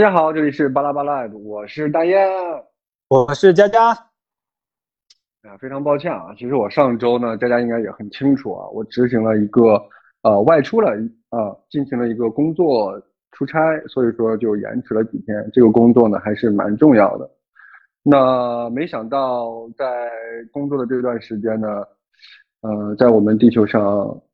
[0.00, 2.26] 大家好，这里是巴拉巴拉，我是大雁。
[3.08, 3.90] 我是佳佳。
[3.90, 9.78] 啊，非常抱歉啊，其实我上周呢，佳佳应该也很清楚啊，我执行了一个
[10.22, 10.92] 呃外出了
[11.28, 12.98] 啊，进行了一个工作
[13.32, 13.58] 出差，
[13.88, 15.50] 所以说就延迟了几天。
[15.52, 17.30] 这个工作呢还是蛮重要的。
[18.02, 20.08] 那没想到在
[20.50, 21.84] 工作的这段时间呢，
[22.62, 23.82] 呃，在我们地球上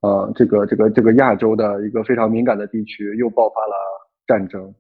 [0.03, 3.75] 呃这个这个这个亚洲的一个非常敏感的地区又爆发了
[4.29, 4.73] 战争。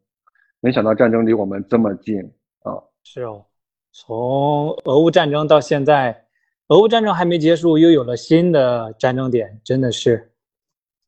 [0.60, 2.20] 没想到战争离我们这么近
[2.62, 2.72] 啊！
[3.04, 3.44] 是哦，
[3.92, 6.24] 从俄乌战争到现在，
[6.68, 10.32] 俄乌战争还没结束，又有了新的战争点，真的是。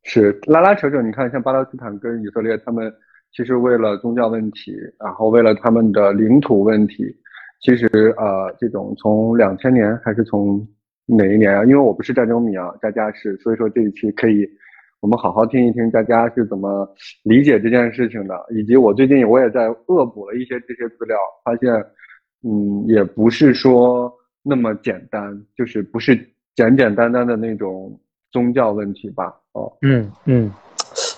[0.04, 2.92] 是拉拉扯扯，你看，像巴勒斯坦跟以色列，他们
[3.32, 7.04] 其实为了宗教问题，然后为了他们的领土问题，
[7.60, 7.86] 其实
[8.16, 10.66] 呃，这种从两千年还是从
[11.06, 11.64] 哪一年啊？
[11.64, 14.48] 因为我不是战争迷啊，大家是，所以说这一期可以。
[15.00, 16.88] 我们好好听一听大家是怎么
[17.22, 21.72] 理解这件事情的，以及我最近我也在恶补了一些这些资料，发现，
[22.42, 26.16] 嗯，也不是说那么简单，就是不是
[26.56, 27.96] 简简单单的那种
[28.32, 29.32] 宗教问题吧？
[29.52, 30.50] 哦，嗯嗯，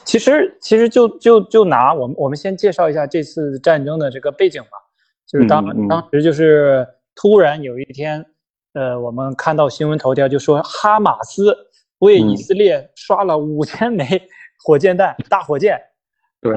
[0.04, 4.76] 其实其实就就就拿我们我们先介绍一下这次战争的这个背景吧，
[5.26, 8.22] 就是当当时就是突然有一天，
[8.74, 11.56] 呃，我们看到新闻头条就说哈马斯。
[12.00, 14.06] 为以色列刷了五千枚
[14.62, 15.80] 火箭弹，大火箭。
[16.40, 16.54] 对，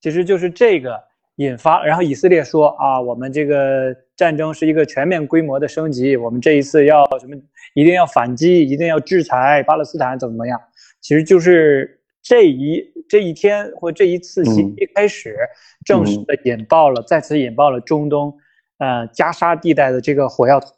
[0.00, 1.00] 其实就是这个
[1.36, 1.82] 引发。
[1.84, 7.36] 然后以色列说啊，我们这个战争是一个全面规模的升级，我们这一次要什么？
[7.74, 10.60] 一定要反击，一定要制裁巴勒斯坦，怎么怎么样？
[11.00, 15.36] 其实就是这一这一天或这一次袭击开始，
[15.84, 18.36] 正式的引爆了，再次引爆了中东，
[18.78, 20.70] 呃，加沙地带的这个火药桶。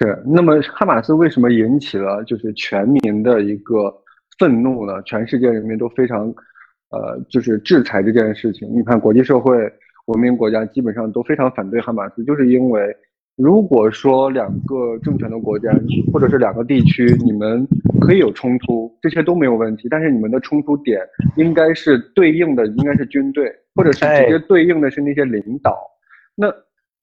[0.00, 3.92] 是，那么哈马斯为什么引起了就是全民的一个
[4.38, 5.02] 愤怒呢？
[5.02, 6.32] 全世界人民都非常，
[6.90, 8.68] 呃，就是制裁这件事情。
[8.72, 9.56] 你看，国际社会、
[10.06, 12.96] 文明国家基本上都非常反对哈马斯，就是因为
[13.36, 15.68] 如果说两个政权的国家
[16.12, 17.66] 或者是两个地区，你们
[18.00, 21.00] 可以有冲突，这些都没有问题，但是你们的冲突点
[21.36, 25.76] 应该是对应的，应该是军队，或者是直接对应的是那些领导，
[26.36, 26.46] 那。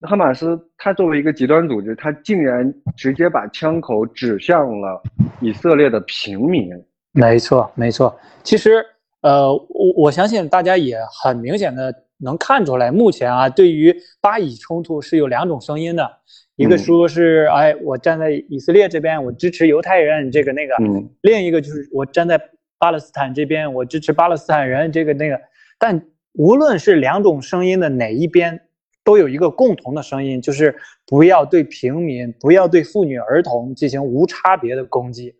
[0.05, 5.01] 哈马斯他作为一个极端组织，他竟然直接把枪口指向了
[5.41, 6.69] 以色列的平民。
[7.11, 8.17] 没错，没错。
[8.43, 8.85] 其实，
[9.21, 16.09] 呃，我我相信大家也很明显的能看出来，目前啊，对于巴以冲突是有两种声音的。
[16.57, 20.73] 一个说是，哎，我站在以色列这边，我支持犹太人，这个那个；
[21.21, 22.39] 另一个就是我站在
[22.77, 25.39] 巴勒斯坦这边，我支持巴勒斯坦人，这个那个。
[25.77, 28.61] 但无论是两种声音的哪一边。
[29.05, 35.33] 都有一个共同的声音，就是不要对平民、不要对妇女儿童进行无差别的攻击。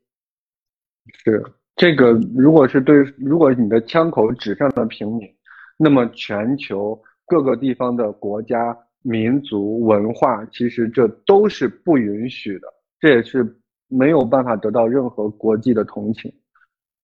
[1.23, 1.43] 是
[1.75, 5.27] 这个，如果是对，如果你的枪口指向了平民，
[5.77, 12.67] 那么全球各个地方的国家、民族、文化，其实这都是不允许的，
[12.99, 16.31] 这也是没有办法得到任何国际的同情。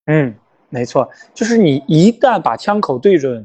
[0.06, 0.32] 嗯，
[0.68, 3.44] 没错，就是你一旦把枪口对准。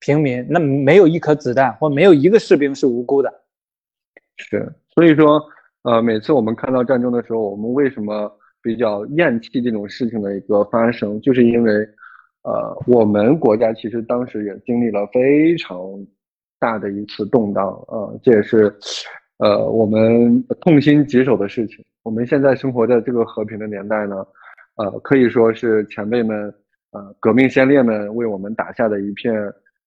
[0.00, 3.32] 平民那没有一颗子弹或没有一个士兵是无辜的，
[4.36, 5.42] 是所以说，
[5.82, 8.30] 呃，每次我们看到战争的时候，我们为什么
[8.62, 11.72] 比较厌弃这种事情的一个发生，就是因为，
[12.42, 15.76] 呃，我们国家其实当时也经历了非常
[16.60, 18.72] 大的一次动荡呃，这也是，
[19.38, 21.84] 呃，我们痛心疾首的事情。
[22.04, 24.24] 我们现在生活在这个和平的年代呢，
[24.76, 26.54] 呃，可以说是前辈们，
[26.92, 29.34] 呃，革命先烈们为我们打下的一片。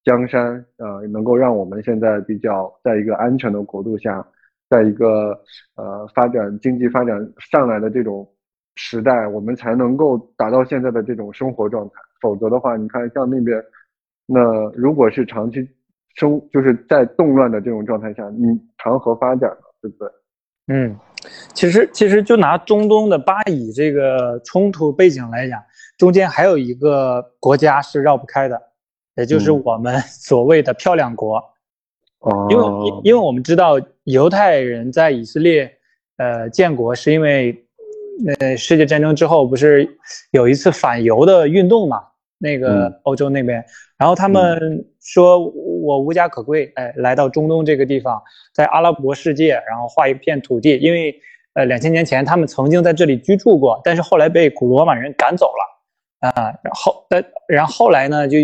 [0.03, 4.25] 江山，呃，能够让我们现在比较在一个安全的国度下，
[4.69, 5.39] 在一个
[5.75, 8.27] 呃发展经济发展上来的这种
[8.75, 11.93] 时代，我们才能够达到现在的这种生活状态。
[12.19, 13.63] 否则的话，你看像那边，
[14.25, 14.41] 那
[14.71, 15.67] 如果是长期
[16.15, 18.47] 生就是在动乱的这种状态下，你
[18.77, 19.57] 谈何发展呢？
[19.81, 20.09] 对不对？
[20.67, 20.95] 嗯，
[21.53, 25.61] 其实其实就拿中东的巴以这个冲突背景来讲，
[25.97, 28.70] 中间还有一个国家是绕不开的。
[29.15, 31.37] 也就是我们 所谓的漂亮国，
[32.19, 35.69] 哦，因为因为我们知道犹太人在以色列，
[36.17, 37.65] 呃，建国是因为，
[38.39, 39.97] 呃，世界战争之后不是
[40.31, 42.01] 有一次反犹的运动嘛？
[42.37, 43.63] 那个欧洲那边，
[43.97, 48.19] 然后他们说我无家可归，哎，来到中东这个地方，
[48.53, 51.13] 在阿拉伯世界，然后划一片土地，因为
[51.53, 58.37] 呃，两千年前他们曾经在这里居住过，但是后来被古罗马人赶走了，啊，然后但，然后后来呢就。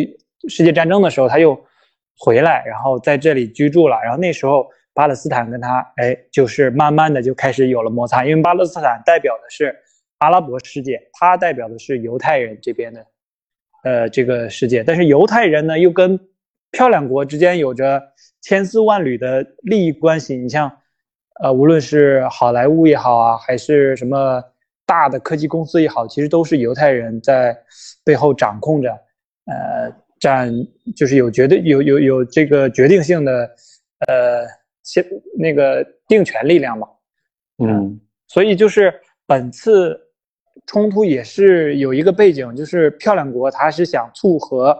[0.48, 1.60] 世界战争的时候，他又
[2.18, 3.98] 回来，然后在这里居住了。
[4.04, 8.26] 然后那时候，巴勒斯坦跟他，哎，就是慢慢的就开始有了摩擦。
[8.26, 9.76] 因为巴勒斯坦代表的是
[10.20, 13.06] 阿拉伯世界，他代表的是犹太人这边的，
[13.84, 14.84] 呃，这个世界。
[14.84, 16.20] 但是犹太人呢，又跟
[16.72, 18.02] 漂亮国之间有着
[18.42, 20.36] 千丝万缕的利益关系。
[20.36, 20.72] 你像，
[21.42, 24.44] 呃，无论是好莱坞也好啊，还是什么
[24.86, 27.56] 大的科技公司也好，其实都是犹太人在
[28.04, 28.90] 背后掌控着，
[29.46, 30.52] 呃，占
[30.96, 33.50] 就是有决定有有有这个决定性的，
[34.08, 34.46] 呃，
[34.84, 35.06] 先
[35.38, 36.88] 那个定权力量嘛。
[37.58, 38.94] 嗯，所以就是
[39.26, 40.00] 本次
[40.66, 44.78] 冲突也是有一个背景，就是漂亮国它是想促和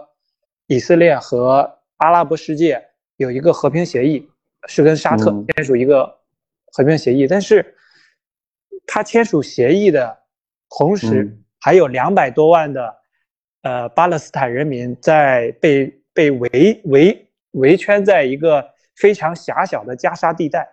[0.66, 2.82] 以色列和阿拉伯世界
[3.16, 4.28] 有一个和平协议，
[4.68, 6.04] 是跟沙特签署一个
[6.72, 7.74] 和平协议，但是
[8.86, 10.16] 他签署协议的
[10.68, 12.94] 同时，还有两百多万的
[13.68, 18.66] 呃巴勒斯坦人民在被被围围围圈在一个
[18.96, 20.66] 非常狭小的加沙地带。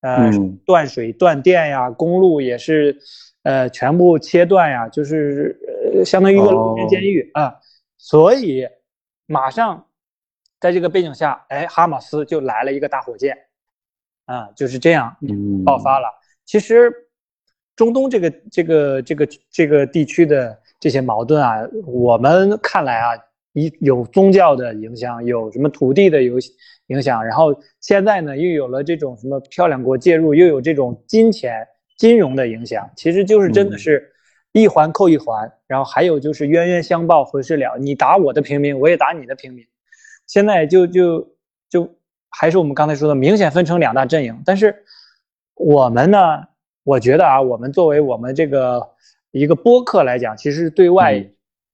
[0.00, 0.28] 呃，
[0.66, 2.98] 断水断电呀，公路也是，
[3.44, 5.56] 呃，全部切断呀，就是
[5.94, 7.54] 呃，相当于一个露天监狱啊。
[7.98, 8.66] 所以，
[9.26, 9.86] 马上
[10.58, 13.38] 在这个背景下，哎，哈马斯就来了一个大火箭，
[14.26, 15.16] 啊，就是这样
[15.64, 16.08] 爆发了。
[16.44, 16.92] 其实，
[17.76, 23.08] 中东这个这个这个这个地区的这些矛盾啊，我们看来啊，
[23.52, 26.34] 一有宗教的影响，有什么土地的有。
[26.88, 34.12] 影响，然后现在呢，又有了这种什么漂亮国介入，又有这种金钱、金融的影响，其实就是真的是
[34.50, 37.78] 一环扣一环，然后还有就是冤冤相报何时了？
[37.78, 39.64] 你打我的平民，我也打你的平民，
[40.26, 41.26] 现在就就
[41.70, 41.88] 就
[42.28, 44.42] 还是我们刚才说的，明显分成两大阵营。
[44.44, 44.84] 但是
[45.54, 46.18] 我们呢，
[46.84, 48.86] 我觉得啊，我们作为我们这个
[49.32, 51.14] 一个播客来讲，其实对外，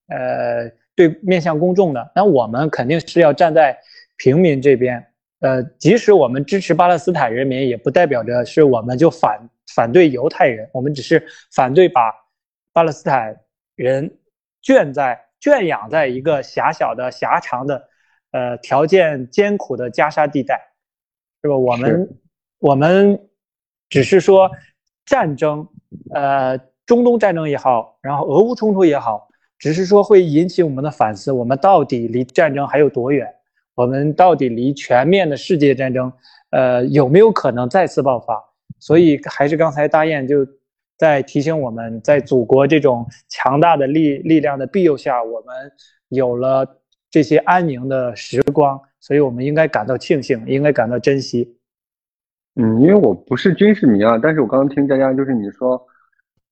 [0.08, 3.78] 呃，对面向公众的，那我们肯定是要站在。
[4.20, 10.68] 平民这边，呃，即使我们支持巴勒斯坦人民，也不代表着是我们就反反对犹太人。
[10.72, 12.12] 我们只是反对把
[12.72, 13.36] 巴勒斯坦
[13.76, 14.18] 人
[14.60, 17.88] 圈在圈养在一个狭小的狭长的，
[18.32, 20.60] 呃，条件艰苦的加沙地带，
[21.44, 21.56] 是吧？
[21.56, 22.18] 我们
[22.58, 23.28] 我们
[23.88, 24.50] 只是说
[25.06, 25.64] 战争，
[26.12, 26.58] 呃，
[26.88, 33.28] 中东战争也好，然后俄乌冲突也好，只是说会引起我们的反思：我们到底离战争还有多远？
[33.74, 36.10] 我们到底离全面的世界战争，
[36.50, 38.42] 呃，有没有可能再次爆发？
[38.78, 40.46] 所以还是刚才大雁就
[40.96, 45.54] 在提醒我们，在祖国这种强大的力力量的庇佑下，我们
[46.08, 46.66] 有了
[47.10, 51.54] 这些安宁的时光，所以我们应该感到庆幸，应该感到珍惜。
[52.56, 55.80] 嗯，因为我不是军事迷啊，但是我刚刚听佳佳就是你说，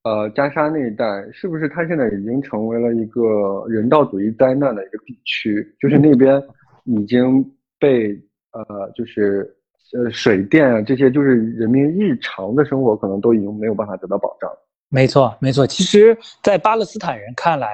[0.07, 5.67] 呃，加沙那一带是不是它现在已经成为了一个人道主义灾难的一个地区？
[5.81, 6.41] 就是那边。
[6.89, 7.45] 已经
[7.81, 8.17] 被
[8.53, 9.53] 呃，就是
[9.93, 14.49] 呃，水电啊这些，就是人民日常的生活，可能都已经没有办法得到保障。
[14.89, 15.67] 没错，没错。
[15.67, 17.69] 其实，在巴勒斯坦人看来，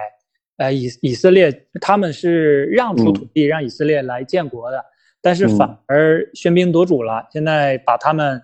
[0.57, 4.83] 呃，以以色列他们是让出土地让以色列来建国的，
[5.21, 7.29] 但是反而喧宾夺主了。
[7.31, 8.41] 现在把他们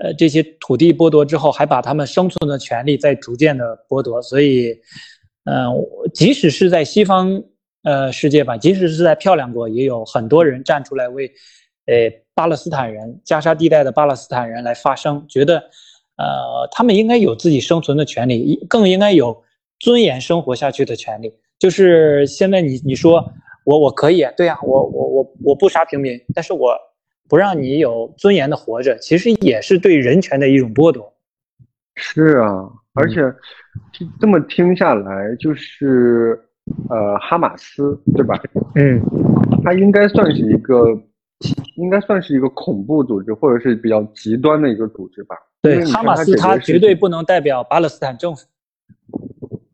[0.00, 4.20] 呃这些土地剥夺之后，还把他们生存的权利在逐渐的剥夺。
[4.22, 4.72] 所以，
[5.44, 5.72] 嗯，
[6.14, 7.42] 即使是在西方。
[7.84, 11.26] 呃，世界吧，即使是在漂亮国，也有很多人站出来为，
[11.86, 15.56] 呃，巴勒斯坦人、加沙地带的巴勒斯坦人来发声，觉得，
[16.16, 19.42] 呃，他们应该有自己生存的权利，更应该有
[19.80, 21.36] 尊严生活下去的权利。
[21.58, 23.28] 就是现在你你说
[23.64, 26.78] 我我可以，对呀，我我我我不杀平民，但是我
[27.28, 31.12] 不让你有尊严的活着，其实也是对人权的一种剥夺。
[31.96, 33.22] 是啊，而且
[34.20, 36.40] 这么听下来，就是。
[36.88, 38.40] 呃，哈马斯对吧？
[38.76, 39.02] 嗯，
[39.64, 40.96] 它应该算是一个，
[41.74, 45.34] 应该算是一个恐怖组织，或者是比较极端的一个组织吧。
[45.60, 48.46] 对，哈马斯它绝对不能代表巴勒斯坦政府，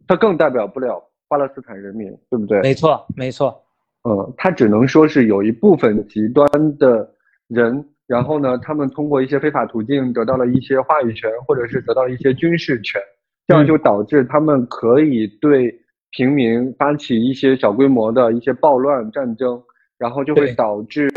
[0.06, 2.58] 它更代表不了巴勒斯坦人民，对不对？
[2.62, 3.62] 没错，没错。
[4.04, 7.06] 嗯，它只能说是有一部分极端的
[7.48, 13.00] 人，然后呢，他们通过一些非法途径得到了一些话语权，或者是得到了一些军事权，
[13.46, 15.76] 这样就导致他们可以对。
[16.12, 19.62] 平民发起一些小规模的一些暴乱战争，
[19.98, 21.10] 然后就会导致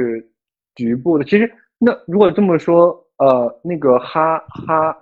[0.76, 1.24] 局部的。
[1.24, 4.94] 其实，那如果这么说，呃，那个哈哈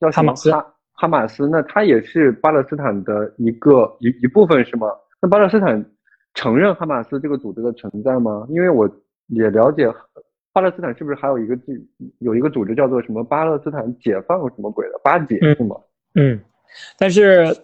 [0.00, 4.88] 叫什么哈哈马斯，那他也是巴勒斯坦的一个一一部分是吗？
[5.22, 5.82] 那巴勒斯坦
[6.34, 8.44] 承认哈马斯这个组织的存在吗？
[8.50, 8.90] 因为我
[9.28, 9.86] 也了解，
[10.58, 11.72] 巴勒斯坦是不是还有一个组
[12.18, 15.76] 有一个组织叫做什么巴勒斯坦解放什么鬼的巴解是吗？
[16.14, 16.40] 嗯，
[16.98, 17.56] 但是。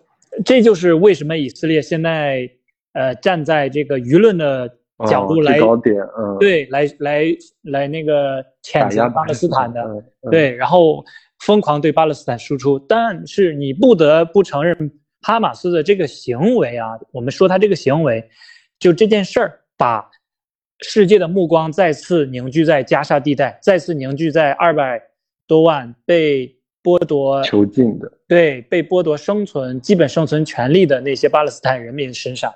[0.44, 2.50] 这就是为什么以色列现在，
[2.92, 4.68] 呃，站在这个舆论的
[5.06, 7.24] 角度来高点，嗯，对，来来
[7.62, 11.04] 来那个谴责巴勒斯坦的，对，然后
[11.38, 12.76] 疯狂对巴勒斯坦输出。
[12.80, 14.90] 但是你不得不承认，
[15.22, 18.28] 哈马斯的这个行为啊，我们说他这个行为，
[18.80, 20.10] 就这件事儿，把
[20.86, 25.02] 世界的目光再次凝聚在加沙地带，再次凝聚在二百
[25.46, 32.52] 多万被剥夺囚禁的，对，被剥夺生存基本生存权利的那些巴勒斯坦人民身上。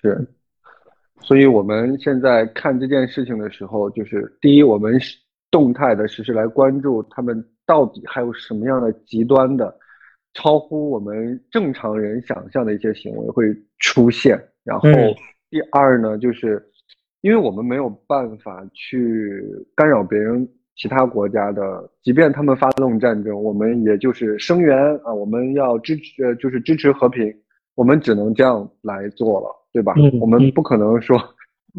[0.00, 0.26] 是，
[1.20, 5.00] 所以我们现在看这件事情的时候，就是第一，我们
[5.50, 9.76] 动态的实时来关注他们到底还有什么样的极端的。
[10.32, 13.46] 超乎我们正常人想象的一些行为会
[13.80, 14.88] 出现，然后
[15.50, 16.64] 第二呢，就是
[17.22, 27.34] 因为我们没有办法去干扰别人其他国家的，即便他们发动战争，我们也就是声援啊，我们要支持，就是支持和平，
[27.74, 29.94] 我们只能这样来做了，对吧？
[30.20, 31.20] 我们不可能说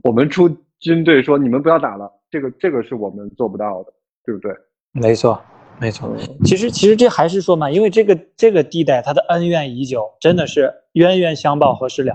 [0.04, 0.50] 我们出
[0.80, 3.94] 军队说你们不要打了，这个这个是我们做不到的，
[4.26, 4.52] 对不对？
[4.92, 5.42] 没错。
[5.80, 12.14] 没错，其实其实这还是说嘛，因为这个这个地带它的恩怨已久，真的是冤冤相报何时了？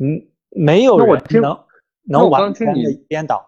[0.00, 1.58] 嗯，没有人能
[2.04, 3.44] 能完全的颠倒。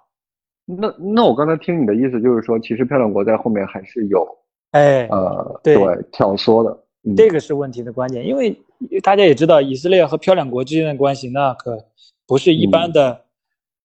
[0.65, 4.27] 那那我刚才听你的意思就是说，其实漂亮国在后面还是有
[4.73, 5.77] 哎呃对
[6.13, 6.85] 挑唆的，
[7.17, 8.57] 这个是问题的关键，因为
[9.03, 11.87] 大家也知道，以色列和漂亮国之间的关系那可
[12.27, 13.23] 不是一般的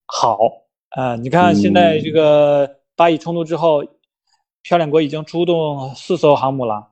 [0.05, 0.39] 好
[0.89, 1.15] 啊。
[1.15, 3.84] 你看现在这个巴以冲突之后。
[4.67, 6.88] 漂亮国已经出动四艘航母了，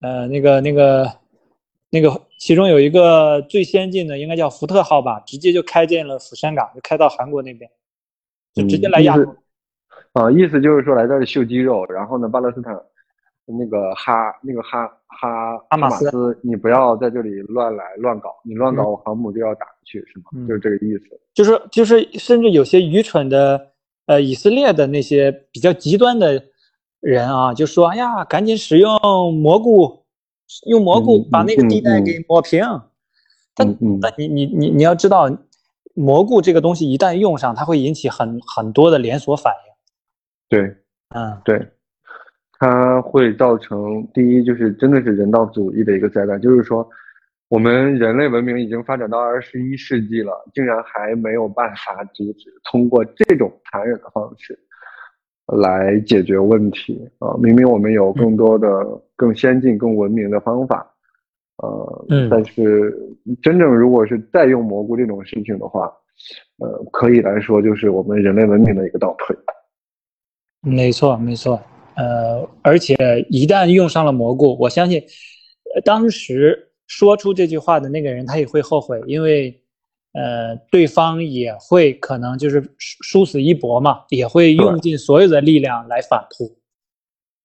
[0.00, 1.06] 呃，那个、那个、
[1.92, 7.68] 那个，其中有一个最先进的，应该叫福特号吧，直接就开进了釜山港，就开到韩国那边，
[8.54, 9.36] 就直接来亚洲。
[10.12, 12.72] 啊，意思就是说来这里秀肌肉，然后呢，巴勒斯坦
[13.44, 20.46] 那个哈那个哈哈哈马斯，你不要在这里乱来乱搞，你乱搞，我航母就要打过去，是吗？
[20.46, 21.20] 就是这个意思。
[21.34, 23.72] 就是就是，甚至有些愚蠢的，
[24.06, 26.44] 呃，以色列的那些比较极端的。
[27.00, 29.99] 人啊，就说：“哎呀，赶紧使用蘑菇，
[30.66, 32.64] 用蘑菇把那个地带给抹平。”
[33.54, 35.28] 但但你你你你要知道，
[35.94, 39.70] 蘑菇这个东西一旦用上，它会引起很很多的连锁反应。
[40.48, 40.76] 对，
[41.14, 41.68] 嗯，对，
[42.58, 46.88] 它会造成第一就是真的是人道主义的一个灾难，就是说
[47.48, 54.58] 我们人类文明已经发展到二十一世纪了，竟然还没有办法阻止通过这种残忍的方式。
[55.52, 57.34] 来解决问题啊！
[57.40, 58.68] 明明我们有更多的、
[59.16, 60.94] 更先进、更文明的方法，
[61.56, 62.96] 呃，但是
[63.42, 65.92] 真正如果是再用蘑菇这种事情的话，
[66.58, 69.36] 呃，可以来说就是我们人类文明的一个倒退。
[70.62, 71.60] 没错，没错，
[71.96, 72.94] 呃，而且
[73.28, 75.02] 一旦用上了蘑菇，我相信
[75.84, 79.59] 当时说出这句话的那个人他也会后悔，因为。
[80.12, 86.56] 呃，对方也会可能就是殊死一搏嘛，也会用尽所有的力量来反扑。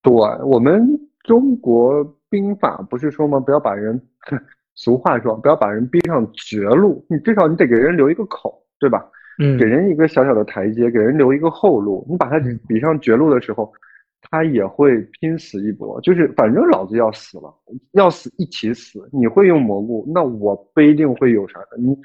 [0.02, 0.12] 对
[0.46, 3.40] 我们中国兵法不是说吗？
[3.40, 4.02] 不要把人，
[4.74, 7.06] 俗话说，不要把人逼上绝路。
[7.08, 9.08] 你至少你得给人留一个口，对吧？
[9.38, 12.04] 嗯，给人一个小小的台阶，给人留一个后路。
[12.10, 13.72] 你把他逼上绝路的时候，
[14.22, 16.02] 他也会拼死一搏。
[16.02, 17.54] 就是反正老子要死了，
[17.92, 19.08] 要死一起死。
[19.14, 21.78] 你会用蘑菇，那我不一定会有啥的。
[21.78, 21.96] 你。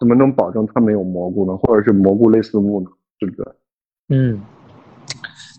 [0.00, 1.56] 怎么能保证它没有蘑菇呢？
[1.58, 2.90] 或者是蘑菇类似物呢？
[3.18, 3.52] 对不对？
[4.08, 4.40] 嗯，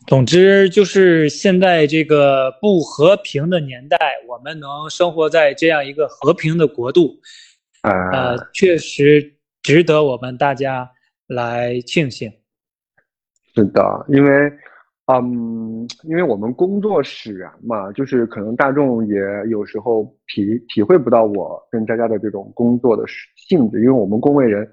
[0.08, 7.20] 总之就是现在这个不和平的年代，我们能生活在这样一个和平的国度，
[7.84, 10.90] 呃，确实值得我们大家
[11.28, 12.34] 来庆幸。
[13.56, 14.52] 是的，因为。
[15.08, 23.04] 嗯，因为我们工作使然嘛，就是可能大众也有时候体体会不到我跟佳佳的这种工作的
[23.36, 24.66] 性质，因为我们工位人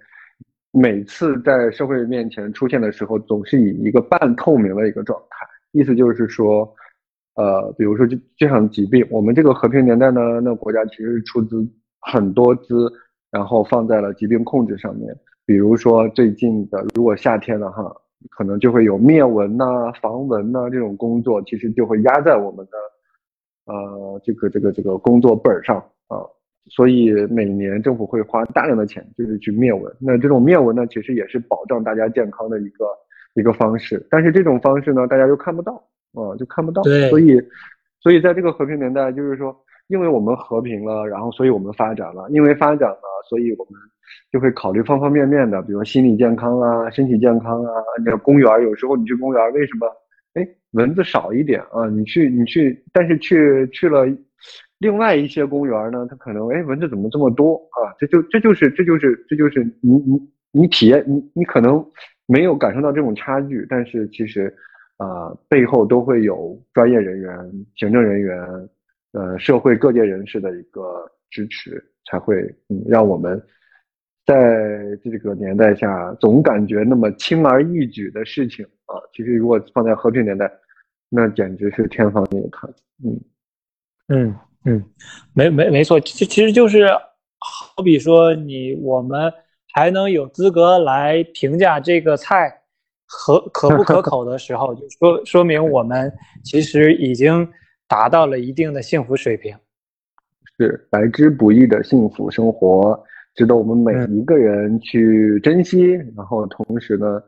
[0.71, 6.73] 每次在社会面前出现的时候，总是以一个半透明的一个状态，意思就是说，
[7.35, 11.67] 呃，比如说就这场疾病，我们这个和平年代呢，那国家其实是出资
[12.01, 12.93] 很多资，
[13.33, 15.13] 然后放在了疾病控制上面，
[15.45, 17.93] 比如说最近的，如果夏天了哈。
[18.31, 19.65] 可能就会有灭蚊呐、
[20.01, 25.77] 防蚊呐这种工作，其实就会压在我们的呃这个这个这个工作本上
[26.09, 26.23] 啊。
[26.71, 29.97] 所以每年政府会花大量的钱，就是去灭蚊。
[30.01, 32.85] 那这种灭蚊呢，其实也是保障大家健康的一个
[33.35, 34.07] 一个方式。
[34.11, 35.73] 但是这种方式呢，大家又看不到
[36.13, 36.83] 啊，就看不到。
[36.83, 37.41] 所以，
[38.01, 39.57] 所以在这个和平年代，就是说。
[39.89, 42.29] 因为我们和平了，然后所以我们发展了。
[42.31, 43.75] 因为发展了，所以我们
[44.31, 47.73] 就会考虑方方面面的，比如心理健康啊、身体健康啊。
[48.05, 49.87] 那公园有时候你去公园，为什么？
[50.35, 51.87] 哎，蚊子少一点啊？
[51.89, 54.07] 你去你去，但是去去了
[54.79, 57.97] 另外一些公园呢，它可能哎蚊子怎么这么多啊？
[57.99, 61.85] 这就这就是这就是这就是你你你体验你你可能
[62.27, 64.55] 没有感受到这种差距，但是其实
[64.99, 68.39] 啊背后都会有专业人员、行政人员。
[69.13, 72.37] 呃，社会各界人士的一个支持，才会
[72.69, 73.43] 嗯让我们
[74.27, 80.51] 在这个年代下，总感觉那么轻而易举的事情啊，其实如果放在和平年代，
[81.09, 82.71] 那简直是天方夜谭。
[83.03, 83.21] 嗯
[84.09, 84.85] 嗯嗯，
[85.33, 86.89] 没没没错，其其实就是
[87.39, 89.33] 好比说你我们
[89.73, 92.53] 还能有资格来评价这个菜
[93.07, 96.13] 可可不可口的时候，就说说明我们
[96.45, 97.49] 其实已经
[97.89, 99.57] 达到了一定的幸福水平。
[100.57, 103.03] 是来之不易的幸福生活，
[103.35, 105.93] 值得我们每一个人去珍惜。
[106.17, 107.23] 然后同时呢，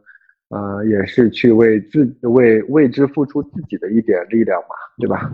[0.49, 5.31] 呃，也是去为自为为之付出自己的一点力量嘛，对吧？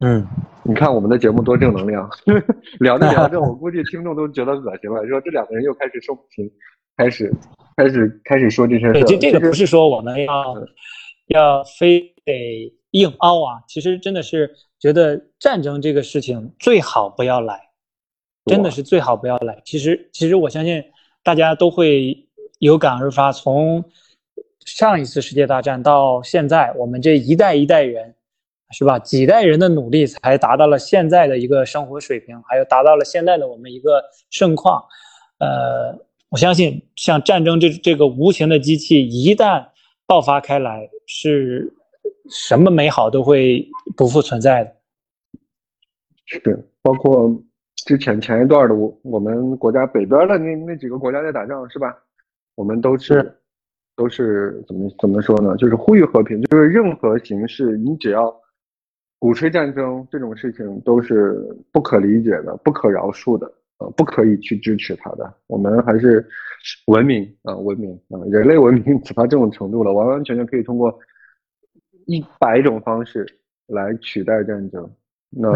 [0.00, 0.24] 嗯，
[0.62, 2.08] 你看我们的节目多正能量，
[2.78, 6.48] 聊着聊着， 我估计听众都觉得恶心了，说这两个人又开始说不清，
[6.96, 7.32] 开始
[7.76, 8.92] 开始开始说这些事。
[8.92, 10.54] 对，这这个不是说我们要
[11.28, 14.56] 要非得硬凹啊，其实真的是。
[14.80, 17.60] 觉得战争这个事情最好不要来，
[18.46, 19.60] 真的是最好不要来。
[19.64, 20.80] 其实，其实我相信
[21.24, 22.28] 大家都会
[22.60, 23.32] 有感而发。
[23.32, 23.82] 从
[24.64, 28.14] 上一次世界大战到现在，我们这一代一代人，
[28.70, 29.00] 是吧？
[29.00, 34.80] 几代人的努力才达到了现在的一个生活水平，还有达到了现在的我们一个盛况。
[35.40, 39.66] 呃，我相信像战争这这个无情的机器一旦
[40.06, 41.74] 爆发开来，是。
[42.30, 44.76] 什么美好都会不复存在的，
[46.26, 47.34] 是包括
[47.86, 51.96] 之前前一段的我我们国家北边的那那几个国家在打仗是吧？
[52.54, 53.34] 我们都是
[53.96, 55.56] 都是怎么怎么说呢？
[55.56, 58.34] 就是呼吁和平，就是任何形式你只要
[59.18, 61.34] 鼓吹战争这种事情都是
[61.72, 65.32] 不可理解的、不可饶恕的，呃，不可以去支持他的。
[65.46, 66.28] 我们还是
[66.88, 70.98] 文明啊，文明啊，人类文明走 到这种程度了，完完全全可以通过。
[72.08, 73.26] 一百种方式
[73.66, 74.90] 来取代战争，
[75.28, 75.50] 那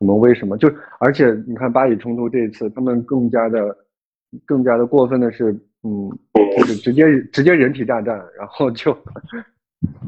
[0.00, 0.68] 我们为什么就？
[0.98, 3.76] 而且你看巴以冲突这一次，他们更加的、
[4.44, 5.52] 更加的过分的是，
[5.84, 6.10] 嗯，
[6.56, 8.92] 就是直接直接人体炸弹，然后就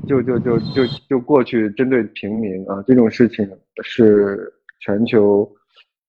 [0.09, 3.49] 就就就就就过去针对平民啊，这种事情
[3.85, 5.49] 是全球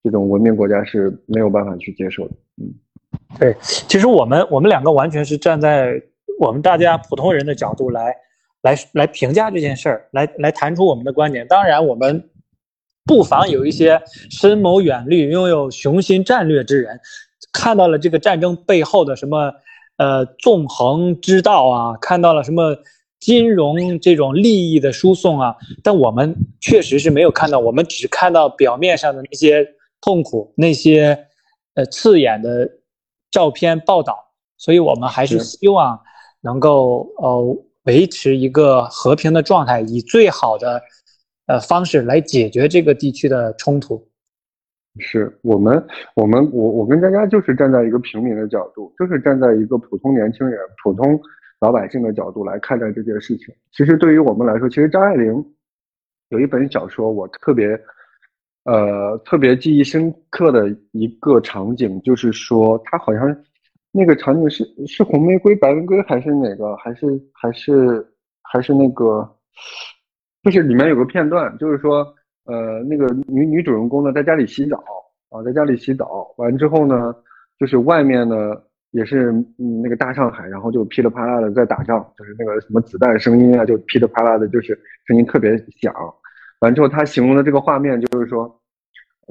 [0.02, 2.34] 这种文明国家是没有办法去接受的。
[2.58, 2.74] 嗯，
[3.40, 6.02] 对，其实我们我们两个完全是站在
[6.40, 8.16] 我们大家普通人的角度来。
[8.62, 11.48] 来来评价这件事儿，来来谈出我们的观点。
[11.48, 12.30] 当然，我们
[13.06, 17.00] 不妨有一些深谋远虑、拥有雄心战略之人，
[17.52, 19.52] 看到了这个战争背后的什么
[19.98, 22.78] 呃纵横之道啊，看到了什么
[23.20, 25.56] 金融这种利益的输送啊。
[25.84, 29.68] 但我们确实是没有看到，我们只看到表面上的那些
[30.02, 31.18] 痛苦、那些
[31.74, 32.70] 呃刺眼的
[33.32, 34.16] 照片报道。
[34.58, 36.00] 所以我们还是希望
[36.42, 37.66] 能够呃。
[37.86, 40.82] 维持一个和平的状态，以最好的
[41.48, 44.08] 呃方式来解决这个地区的冲突。
[45.00, 45.84] 是我们，
[46.16, 51.20] 我们，我我跟佳佳就是站在一个平民的角度，就是站在一个普通年轻人、普通
[51.60, 53.56] 老百姓的角度来看待这件事情。
[53.72, 55.44] 其实对于我们来说，其实张爱玲
[56.30, 57.68] 有一本小说，我特别
[58.66, 63.36] 呃特别记忆深刻的一个场景，就是说她好像。
[63.92, 66.76] 那个场景是是红玫瑰、白玫瑰还是哪个？
[66.78, 68.06] 还是还是
[68.42, 69.30] 还是那个？
[70.44, 71.98] 就是里面有个片段，就是说，
[72.46, 74.84] 呃，那个女女主人公呢，在家里洗澡
[75.30, 77.14] 啊，在家里洗澡完之后呢，
[77.60, 85.94] 就是外面呢也是嗯那个大上海，然后就噼里啪啦的在打仗，就是那个什么子弹声音啊，就噼里啪啦的，就是声音特别响。
[86.62, 88.60] 完之后，他形容的这个画面就是说，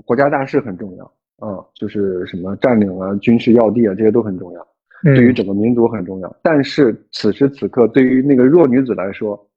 [0.04, 1.12] 国家大事很重要。
[1.40, 4.66] 啊，就是什么占领啊、军事要地啊，这些都很重要，
[5.02, 6.36] 对于整个民族很重要。
[6.42, 9.48] 但是此时此刻，对于那个弱女子来说，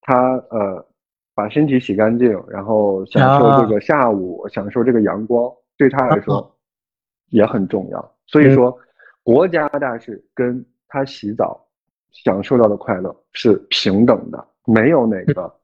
[0.00, 0.82] 她呃，
[1.34, 6.50] 把身体洗干净，然后享受这个下午，享受这个阳光，对她来说
[7.28, 8.14] 也很重要。
[8.26, 8.74] 所以说，
[9.22, 11.62] 国家大事跟她洗澡
[12.10, 15.54] 享受到的快乐是平等的，没有哪个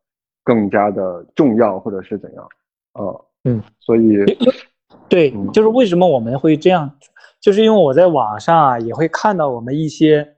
[0.43, 2.47] 更加的重要或者是怎样
[2.93, 3.17] 啊？
[3.45, 4.23] 嗯，所以。
[5.09, 6.91] 对，就是为什么我们会这样，
[7.41, 10.37] 就是因为我在网上啊也会看到我们一些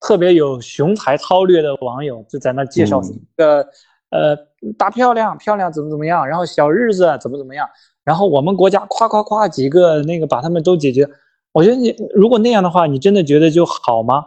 [0.00, 3.66] 特别有雄才韬略的网友就在那介绍一个
[4.10, 4.36] 呃
[4.78, 7.68] 大漂亮漂亮怎么怎么样，然后小日子怎么怎么样，
[8.04, 11.08] 然后我们国家夸夸夸几个那个把他们都解决。
[11.52, 14.26] 我觉得你如果那样的话，你真的觉得就好吗？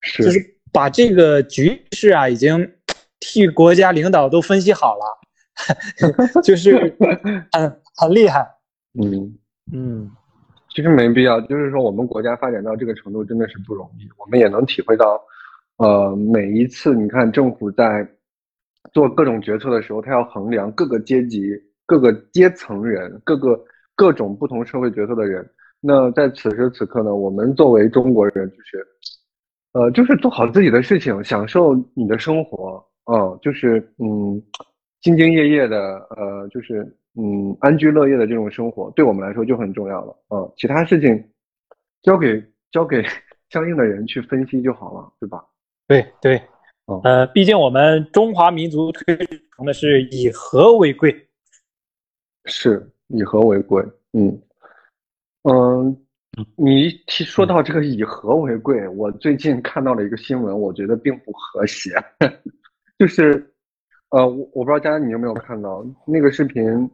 [0.00, 0.38] 是，就是
[0.72, 2.72] 把这个局势啊已经
[3.20, 6.96] 替国家领导都分析好了， 就是
[7.52, 8.48] 很很厉害。
[9.00, 9.38] 嗯
[9.72, 10.10] 嗯，
[10.70, 11.40] 其实没必要。
[11.42, 14.08] 就是说，我们国家发展到这个程度真的是不容易。
[14.18, 15.20] 我们也能体会到，
[15.76, 18.06] 呃，每一次你看政府在
[18.92, 21.52] 做各种决策的时候，他要衡量各个阶级、
[21.86, 23.62] 各个阶层人、各个
[23.94, 25.48] 各种不同社会角色的人
[25.80, 28.86] 那在此时此刻呢，我们作为中国人，就是，
[29.72, 34.42] 呃，就是做好自己的事情，享受你的生活，嗯，就是嗯，
[35.02, 35.76] 兢兢业业的，
[36.16, 36.84] 呃，就是
[37.20, 41.30] 嗯，安居乐业的这种生活，对我们来说就很重要了，嗯，其他事情
[42.02, 43.02] 交给交给
[43.50, 45.44] 相应的人去分析就好了，对吧？
[45.88, 46.40] 对对，
[47.02, 49.16] 呃，毕竟我们中华民族推
[49.56, 51.28] 崇的是以和为贵，
[52.44, 54.40] 是以和为贵，嗯。
[55.44, 55.96] 嗯，
[56.56, 61.90] 你提说到这个以和为贵，我最近看到了一个新闻，我觉得并不和谐。
[62.98, 63.50] 就是，
[64.10, 66.90] 呃，我我不知道佳佳你有没有看到那个视频，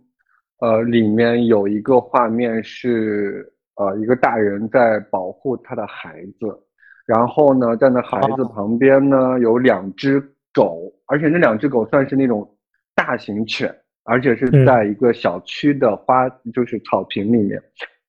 [0.64, 3.46] 呃，里面有一个画面是，
[3.76, 6.58] 呃，一个大人在保护他的孩子，
[7.04, 10.18] 然后呢，在那孩子旁边呢有两只
[10.54, 12.48] 狗，而且那两只狗算是那种
[12.94, 13.70] 大型犬，
[14.04, 17.62] 而且是在一个小区的花，就是草坪里面。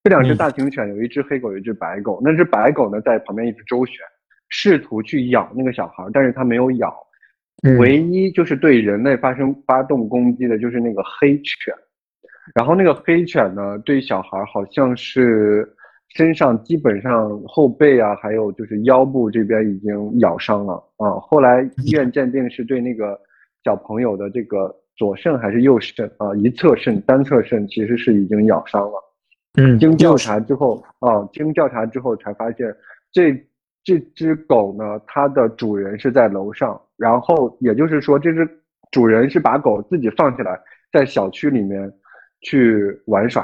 [0.06, 2.22] 这两只大型犬有一只黑狗，有一只白狗。
[2.24, 3.98] 那只白狗呢，在旁边一直周旋，
[4.48, 6.96] 试图去咬那个小孩，但是它没有咬。
[7.80, 11.76] 唯一就是对人类发生发动攻击的，就是那个黑犬。
[12.54, 15.68] 然后那个黑犬呢，对小孩好像是
[16.10, 21.12] 身上基本上后背啊，还有就是腰部这边已经咬伤了啊。
[21.20, 23.20] 后来医院鉴定是对那个
[23.64, 28.94] 小朋友的这个左肾还是右肾啊，一侧肾、单侧肾其实是已经咬伤了。
[29.58, 32.74] 嗯，经调查之后啊，经调查之后才发现，
[33.12, 33.34] 这
[33.84, 38.48] 这只狗呢，它的主人是在楼上，然后也就是说，这只
[38.92, 40.60] 主人是把狗自己放起来，
[40.92, 41.92] 在小区里面
[42.46, 43.44] 去玩耍，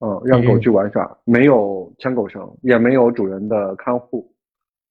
[0.00, 4.26] 嗯，让狗去玩耍，没有牵狗绳，也没有主人的看护，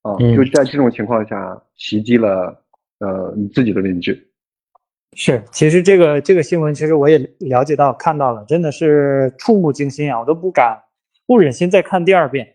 [0.03, 2.55] 啊，就在这种情况下袭击了
[2.99, 4.13] 呃你自己的邻居。
[5.13, 10.19] 是，其实这个这个新闻，其实我也了解到看到了，真的是触目惊心啊！
[10.19, 10.77] 我都不敢，
[11.25, 12.47] 不忍心再看第二遍。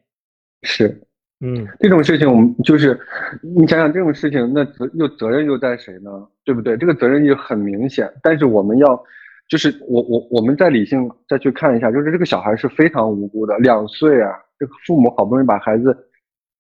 [0.62, 1.02] 是，
[1.40, 2.96] 嗯，这种事情我们就是，
[3.42, 6.28] 你想想这种事情，那责又责任又在谁呢？
[6.44, 6.76] 对不对？
[6.76, 9.04] 这个责任也很明显，但是我们要，
[9.48, 15.96] 就是我我我们再理性再去看一下，就是这个小孩是非常无辜的，两岁啊，这个父母好不容易把孩子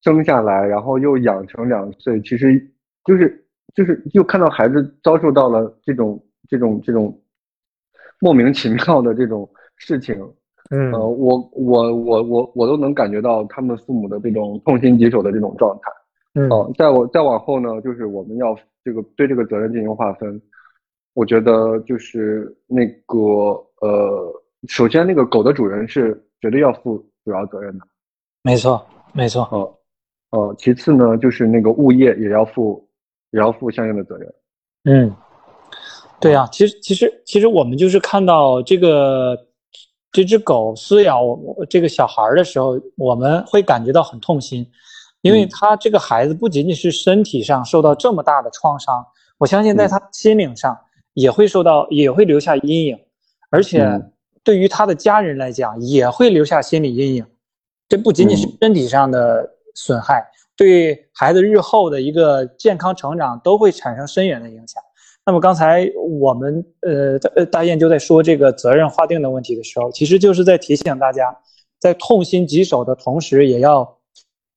[0.02, 2.60] 生下来，然后又养成两岁，其实
[3.04, 3.40] 就是。
[3.74, 7.20] 就是又看到孩子遭受到了这种这种这种
[8.20, 10.14] 莫名其妙的这种事情，
[10.70, 15.90] 嗯，呃，我我我我我都能感觉到他们父母的这种痛心疾首的这种状态，
[16.40, 20.40] 嗯，再我再往后呢，就是我们要这个对这个责任进行划分，
[21.14, 23.16] 我觉得就是那个
[23.80, 27.86] 呃，首先那个狗的主人是绝对要负主要责任的，
[28.42, 32.86] 没错没错，呃呃，其次呢，就是那个物业也要负。
[33.30, 34.32] 也要负相应的责任。
[34.84, 35.12] 嗯，
[36.20, 39.36] 对呀，其实其实其实我们就是看到这个
[40.12, 41.36] 这只狗撕咬
[41.68, 44.64] 这个小孩的时候，我们会感觉到很痛心，
[45.22, 49.04] 因为他这个孩子不仅仅是身体上受到这么大的创伤，
[49.38, 50.78] 我相信在他心灵上
[51.14, 52.98] 也会受到，也会留下阴影，
[53.50, 53.88] 而且
[54.42, 57.24] 对于他的家人来讲也会留下心理阴影。
[57.88, 60.22] 这不仅仅是身体上的损害。
[60.56, 64.80] 对孩子日后的一个健康成长都会产生深远的影响。
[65.26, 71.36] 那么刚才我们呃大大雁就在说这个责任划定的问题的时候，其实就是在提醒大家，
[71.80, 73.98] 在痛心疾首的同时，也要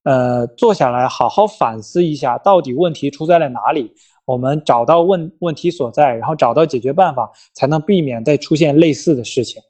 [0.04, 3.94] 呃坐下来好好反思一下，到底问题出在了哪里，
[4.28, 9.62] 我们找到问问题所在，然后找到解决办法，才能避免再出现类似的事情。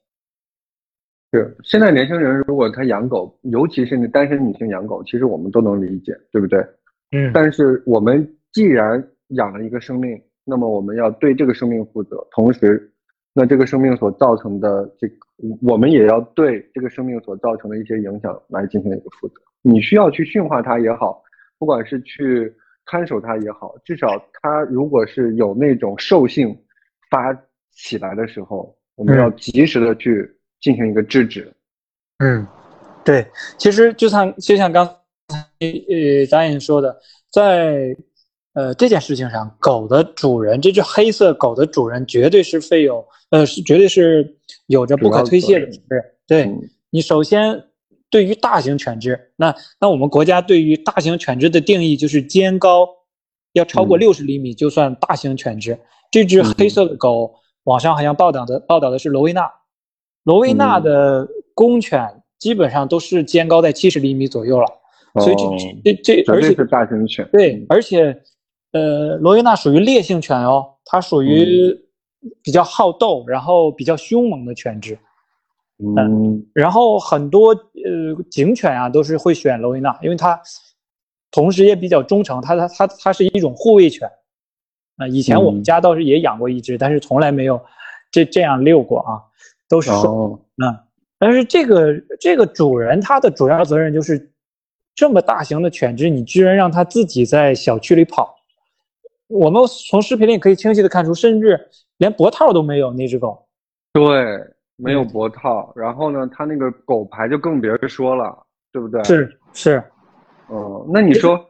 [1.32, 6.60] 是，现在年轻人如果他养狗，尤其是那单身女性养狗，其实我们都能理解，对不对？
[7.12, 7.32] 嗯。
[7.34, 12.92] 但是我们既然养了一个生命，那么我们要对这个生命负责，同时，
[13.34, 15.16] 那这个生命所造成的这个，
[15.62, 19.36] 我们也要对这个生命所造成的一些影响来进行一个负责。
[19.62, 21.22] 你需要去驯化它也好，
[21.60, 22.52] 不管是去
[22.88, 24.08] 看守它也好，至少
[24.42, 26.58] 它如果是有那种兽性
[27.12, 27.32] 发
[27.76, 30.34] 起来的时候，我们要及时的去。
[30.60, 31.54] 进行一个制止。
[32.18, 32.46] 嗯，
[33.06, 33.24] 对，
[33.60, 37.00] 其实就像就像刚才呃导演说的，
[37.32, 37.96] 在
[38.54, 46.06] 呃这件事情上，狗的主人这只黑色狗的主人绝对是负有呃是绝对是有着不可推卸的责任。
[46.26, 46.52] 对
[46.90, 47.67] 你首先
[48.10, 52.88] 对于大型犬只，那那我们国家对于大型犬只的定义就是肩高
[53.54, 55.78] 要超过六十厘米就算大型犬只。
[56.10, 59.52] 这只黑色的狗，网上好像报道的报道的是罗威纳。
[60.24, 64.68] 罗威纳的公犬基本上都是肩高在七十厘米左右了，
[65.22, 65.36] 所以
[65.84, 67.28] 这这这而且是大型犬。
[67.32, 68.22] 对，而且，
[68.72, 71.78] 呃，罗威纳属于烈性犬哦，它属于
[72.42, 74.98] 比较好斗，然后比较凶猛的犬只。
[75.80, 80.40] 嗯，然后很多呃警犬啊都是会选罗威纳，因为它
[81.32, 84.10] 同时也比较忠诚，它它它它是一种护卫犬。
[84.98, 87.62] 啊，以前我们家倒是也养过一只，但是从来没有
[88.10, 89.22] 这这样遛过啊，
[89.70, 90.40] 都是收。
[90.56, 90.76] 嗯，
[91.20, 94.34] 但是这个这个主人他的主要责任就是
[94.96, 98.36] 这么大型的犬只，你居然让它自己在小区里跑。
[99.28, 103.46] 我们从视频里可以清晰的看出，甚至连脖套都没有那只狗。
[103.94, 104.04] 对，
[104.78, 105.72] 没有脖套。
[105.76, 108.38] 然后呢，他那个狗牌就更别说了，
[108.72, 109.04] 对不对？
[109.04, 109.84] 是是。
[110.50, 111.44] 嗯，那你说。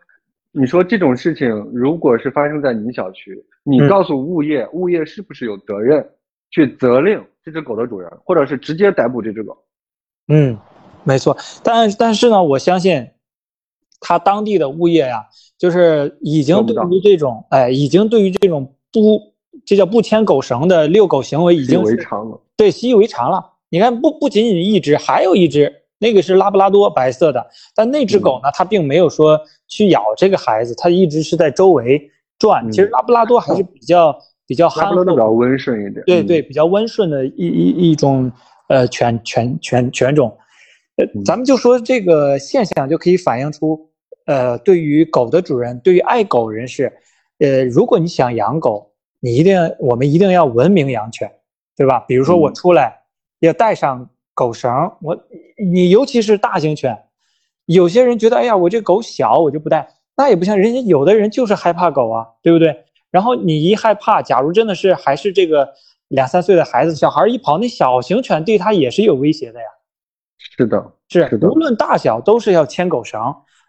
[0.53, 6.03] 你说这种事情，如果是发生在你小区，你告诉物业，物业是不是有责任
[6.49, 9.55] 去责令这只狗的主人，或者是直接逮捕这只狗？
[10.29, 10.57] 嗯，
[11.03, 11.37] 没错。
[11.61, 13.07] 但但是呢，我相信
[13.99, 15.27] 他当地的物业呀，
[15.59, 19.21] 就是已经对于这种，哎，已经对于这种不，
[19.63, 21.79] 这叫不牵狗绳的遛狗行为已经。
[22.57, 23.53] 对，习以为常了。
[23.69, 25.71] 你看，不不仅仅一只，还有一只。
[25.99, 27.43] 那个是拉布拉多，白色的，
[27.75, 31.99] 但那只狗呢，它并没有说去咬这个孩子，它一直是在周围
[32.37, 32.71] 转。
[32.71, 34.15] 其实拉布拉多还是比较
[34.45, 36.03] 比较憨厚，比较温顺一点。
[36.05, 38.31] 对对，比较温顺的一一一种
[38.69, 40.37] 呃犬犬犬犬种。
[40.97, 43.89] 呃，咱们就说这个现象就可以反映出，
[44.27, 46.93] 呃，对于狗的主人，对于爱狗人士，
[47.39, 51.31] 呃，如果你想养狗，你一定我们一定要文明养犬，
[51.77, 52.03] 对吧？
[52.07, 53.03] 比如说我出来
[53.39, 54.09] 要带上。
[54.37, 54.69] 狗绳，
[55.01, 55.17] 我
[55.57, 56.95] 你尤其是大型犬，
[57.65, 62.85] 有些人觉得，哎呀，我这狗小，我就不带，那也不像人家有的人就是害怕狗啊，对不对？
[63.09, 65.73] 然后你一害怕，假如真的是还是这个
[66.09, 69.65] 两三岁的孩子，小孩一跑，那小型犬对他也是有威胁的呀。
[70.37, 73.19] 是的，是无论大小都是要牵狗绳，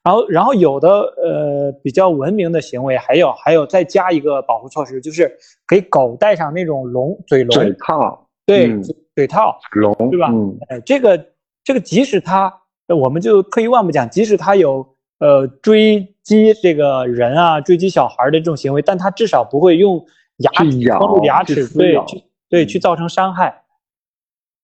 [0.05, 5.31] 然后然后有的呃比较文明的行为，还有还有再加一个保护措施，就是
[5.67, 8.81] 给狗戴上那种笼嘴笼嘴套，对。
[9.19, 10.33] 嘴套笼对吧？
[10.69, 11.27] 哎，这个
[11.65, 12.55] 这个，即使它，
[12.87, 20.01] 我们就退一万步讲，即使它有呃追击这个人啊，追击小孩的这种行为，但它至少不会用
[20.37, 20.53] 牙
[20.87, 23.53] 咬住牙齿对去对去造成伤害。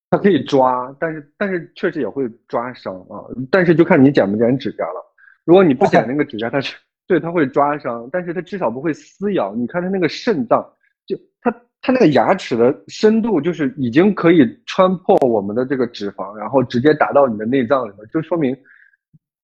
[0.08, 3.26] 它可以抓，但是但是确实也会抓伤啊。
[3.50, 5.03] 但是就看你剪不剪指甲了。
[5.44, 6.76] 如果你不剪那个指甲，它是
[7.06, 9.54] 对它会抓伤，但是它至少不会撕咬。
[9.54, 10.64] 你看它那个肾脏，
[11.06, 11.54] 就它。
[11.86, 18.56] 它那个牙齿的深度就是已经可以穿破我们的这个脂肪，然后直接打到你的内脏里面，就说明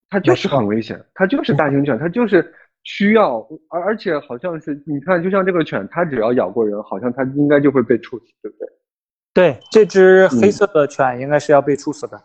[0.09, 0.99] 它就是很危险。
[1.13, 2.51] 它就是大型犬，它就是
[2.83, 8.69] 需要，而而且好像是你看，就像这个犬，它只要咬过人，好像它应该就会被处死，对不对？
[9.35, 12.19] 对，这只黑色的犬应该是要被处死的。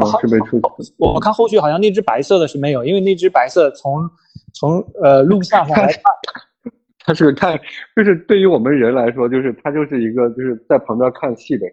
[0.00, 0.92] 哦，是被处死。
[0.98, 4.08] 我看后续好像那只白色的是没有，因为那只白色从
[4.52, 6.02] 从呃录像上来看。
[7.08, 7.56] 它是个看，
[7.94, 11.64] 就是对于我们人来说，就是它就是一个就是在旁边看戏的。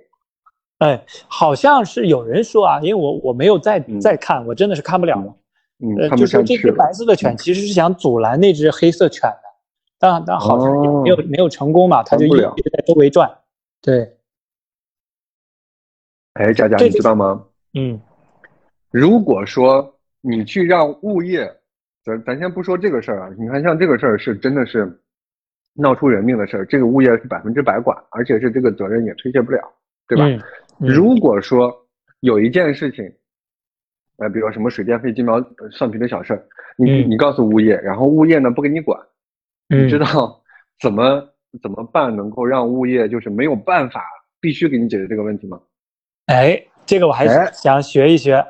[0.77, 5.35] 哎，好像是有人说啊，因为我我没有再再看，我真的是看不了了。
[5.79, 9.43] 嗯，就是这只白色的犬其实是想阻拦那只黑色犬的，
[9.97, 13.39] 但但好像没有没有成功嘛，它就一直在周围转。
[13.81, 14.15] 对。
[16.33, 17.43] 哎，佳佳，你知道吗？
[17.73, 17.99] 嗯。
[18.93, 21.51] 如果说你去让物业，
[22.05, 24.99] 咱咱先不说这个事儿啊，你看像这个事儿是真的是。
[25.75, 29.59] 闹出人命的事儿，这个物业是百分之百管，而且是这个责任也推卸不了，
[30.07, 30.45] 对吧？
[30.77, 31.75] 如果说
[32.19, 33.11] 有一件事情，
[34.17, 36.45] 呃，比如什么水电费、鸡毛蒜皮的小事儿，
[36.77, 38.99] 你你告诉物业，然后物业呢不给你管，
[39.67, 40.39] 你知道
[40.79, 41.27] 怎么
[41.59, 44.05] 怎么办能够让物业就是没有办法
[44.39, 45.59] 必须给你解决这个问题吗？
[46.27, 48.35] 哎，这个我还是想学一学。
[48.35, 48.45] 哎，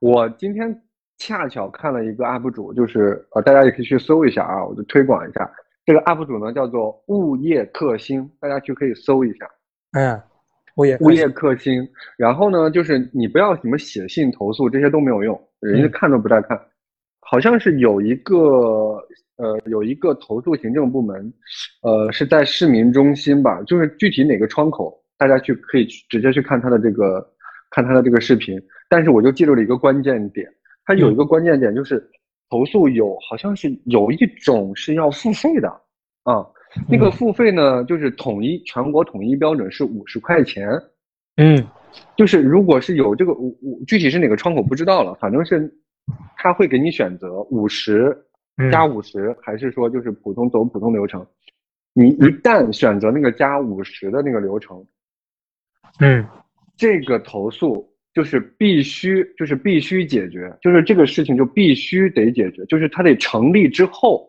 [0.00, 0.82] 我今天
[1.18, 5.50] 恰巧看了一个 UP 主，就是呃，大家也可以去搜一下啊，我就推广一下。
[5.84, 9.48] 这个 UP 主呢叫做物业克星，大家去可以搜一下。
[9.92, 10.20] 嗯，
[10.76, 11.86] 物业物业克星。
[12.16, 16.60] 然后呢，就是你不要什么写信投诉，这些都没有用，人家看都不带看。
[17.20, 18.34] 好像是有一个
[19.36, 21.32] 呃有一个投诉行政部门，
[21.82, 27.26] 呃是在市民中心吧，就是具体哪个窗口，大家去可以去直接去看他的这个
[27.70, 28.60] 看他的这个视频。
[28.88, 30.48] 但是我就记住了一个关键点，
[30.84, 32.10] 它有一个关键点就是。
[32.50, 35.68] 投诉有好像是有一种是要付费的，
[36.22, 36.46] 啊，
[36.88, 40.66] 那个付费呢就是统一全国统一标准是五十块钱，
[41.36, 41.62] 嗯，
[42.16, 45.70] 就是如果是有这个五五具体是哪个窗口不知道了，反正是
[46.38, 48.16] 他会给你选择五十
[48.72, 51.26] 加五十，还是说就是普通走普通流程，
[51.92, 54.82] 你一旦选择那个加五十的那个流程，
[56.00, 56.26] 嗯，
[56.78, 57.86] 这个投诉。
[58.18, 64.28] 就是必须，就是必须解决，就是这个事情就必须得解决，就是它得成立之后，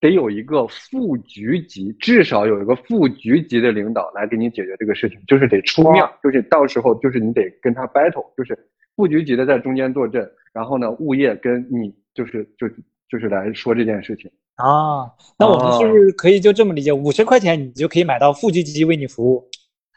[0.00, 8.56] 得有一个副局级，至少有一个副局级的领导来给你解决这个事情，就是得出面，就是到时候就是你得跟他 battle，就是
[8.94, 12.76] 副局级的在中间坐镇，然后呢，物业跟你就是就是
[13.08, 15.10] 就是来说这件事情啊。
[15.36, 16.92] 那我们是不是可以就这么理解？
[16.92, 19.50] 五十块钱你就可以买到副局级为你服务？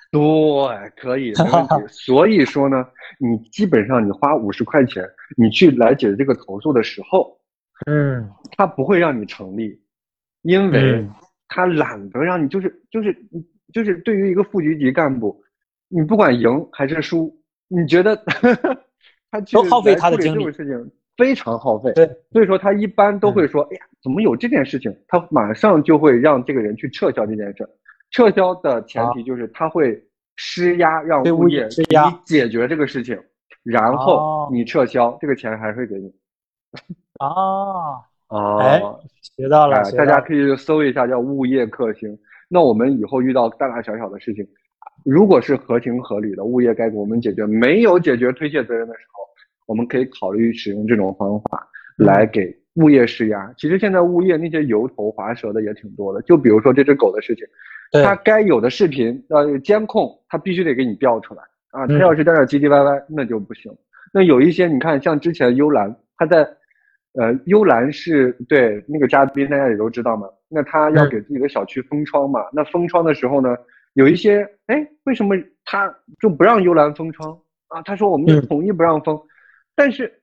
[0.12, 0.22] 对，
[0.96, 1.88] 可以，没问题。
[1.92, 2.88] 所以说呢，
[3.20, 5.04] 你基本上你花五十块钱，
[5.36, 7.40] 你去来解决这个投诉的时候，
[7.86, 9.80] 嗯，他不会让你成立，
[10.42, 11.06] 因为
[11.48, 13.16] 他懒得让你，就是就是
[13.74, 15.44] 就是对于一个副局级干部，
[15.90, 18.16] 你不管赢还是输，你觉得
[19.30, 21.92] 他都耗费他的精力，这种事情非常耗费。
[21.94, 24.96] 对，所以说他一般都会说，哎呀，怎么有这件事情？
[25.08, 27.68] 他马上就会让这个人去撤销这件事。
[28.12, 30.02] 撤销的前提就是他会
[30.36, 33.20] 施压，让物业施压解决这个事情，
[33.64, 36.14] 然后你撤销，这个钱还会给你。
[37.20, 37.28] 啊
[38.30, 42.18] 哦，学到了，大家可以搜一下叫物业克星。
[42.50, 44.46] 那我们以后遇到大大小小的事情，
[45.04, 49.24] 如果是合情合理的，物业该给我们解决；没有解决推卸责任的时候，
[49.66, 51.68] 我们可以考虑使用这种方法
[51.98, 53.54] 来给物业施压。
[53.58, 57.46] 其实现在物业那些油头滑舌的也挺多的，就比如说这只狗的事情。
[57.92, 61.86] 他该有的视频，呃，监控他必须得给你调出来啊！
[61.88, 63.72] 他要是在那唧唧歪歪，那就不行。
[64.14, 66.44] 那有一些，你看，像之前幽兰，他在，
[67.14, 70.28] 呃，幽兰是对那个嘉宾，大家也都知道嘛。
[70.50, 72.42] 那他要给自己的小区封窗嘛？
[72.54, 73.56] 那封窗的时候呢，
[73.94, 77.82] 有一些，哎，为什么他就不让幽兰封窗啊？
[77.84, 79.20] 他说我们统一不让封，
[79.76, 80.14] 但是。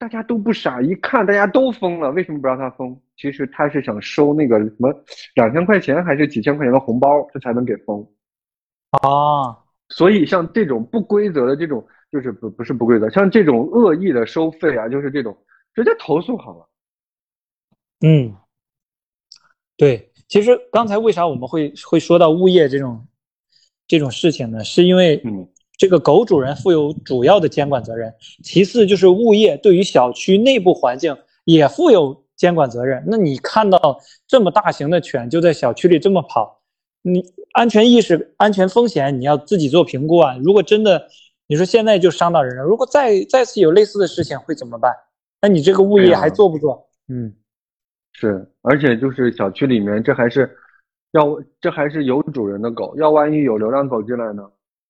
[0.00, 2.98] 大家都不傻，一看大家都封了，为什么不让他封？
[3.18, 4.90] 其实他是想收那个什么
[5.34, 8.00] 两千块钱还是几千块钱的红包，这才能给封。
[9.02, 9.58] 啊，
[9.90, 15.36] 所以像这种不规则的这种，就是不不是不规则，像这种恶意的收费啊，就是这种
[15.74, 16.68] 直接投诉好了。
[18.00, 18.34] 嗯，
[19.76, 23.06] 对，其实刚才为啥我们会会说到物业这种
[23.86, 24.64] 这种事情呢？
[24.64, 25.46] 是因为嗯。
[25.80, 28.12] 这个狗主人负有主要的监管责任，
[28.44, 31.16] 其次就是物业对于小区内部环境
[31.46, 33.02] 也负有监管责任。
[33.06, 36.60] 那你看到这么大型的犬就在小区里这么跑，
[37.00, 40.36] 你安全意识、安全风险你要自己做评估啊。
[40.44, 41.08] 如果真的
[41.46, 44.92] 你说现在就伤到人了，如果再再次有类似的事情会怎么办？
[45.40, 46.90] 那你这个物业还做不做？
[47.08, 47.32] 嗯，
[48.12, 50.54] 是，而且就是小区里面这还是
[51.12, 54.42] 要这还是有主人的狗，要万一有流浪狗进来呢？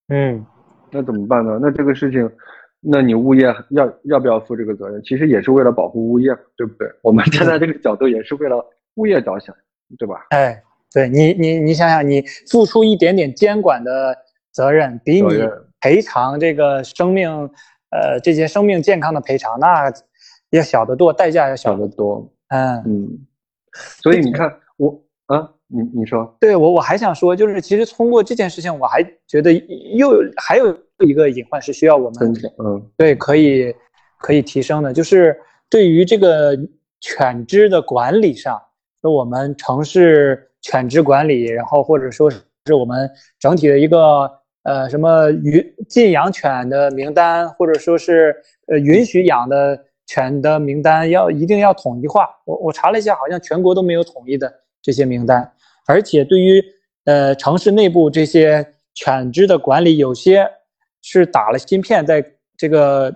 [0.09, 0.45] 嗯。
[0.93, 1.59] 那怎么办呢？
[1.61, 2.31] 那这个事情，
[2.81, 5.03] 那你物业要要不要负这个责任？
[5.03, 6.89] 其实也是为了保护物业，对不对？
[7.03, 9.55] 我们站在这个角度也是为了物业着想，
[9.99, 10.27] 对吧？
[10.31, 14.17] 哎，对你，你你想想，你付出一点点监管的
[14.53, 15.43] 责任，比你
[15.81, 17.29] 赔偿这个生命，
[17.91, 19.93] 呃，这些生命健康的赔偿，那
[20.51, 22.33] 要小得多，代价要小得多。
[22.49, 23.27] 嗯嗯，
[24.03, 25.53] 所以你看我啊。
[25.73, 29.53] 你你说，对我我还想说，就是其实通过这件事情，我还觉得
[29.95, 33.73] 又还有一个隐患是需要我们，嗯，对，可以
[34.19, 36.59] 可以提升的，就是对于这个
[37.01, 38.61] 犬只的管理上，
[39.01, 44.29] 就我们城市犬只管理，然后或者说是我们整体的一个
[44.65, 48.35] 呃什么允禁养犬的名单，或者说是
[48.67, 52.29] 呃允许养的犬的名单，要一定要统一化。
[52.45, 54.53] 我我查了一下，好像全国都没有统一的
[54.83, 55.49] 这些名单。
[55.87, 56.63] 而且对于
[57.05, 60.49] 呃城市内部这些犬只的管理，有些
[61.03, 62.25] 是打了芯片在
[62.57, 63.15] 这个